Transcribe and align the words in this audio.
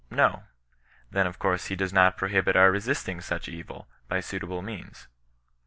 No. 0.09 0.45
Then 1.11 1.27
of 1.27 1.37
course 1.37 1.67
he 1.67 1.75
does 1.75 1.93
not 1.93 2.17
prohibit 2.17 2.55
our 2.55 2.71
resisting 2.71 3.19
tuck 3.19 3.43
evU 3.43 3.85
by 4.07 4.19
suitable 4.19 4.63
means. 4.63 5.07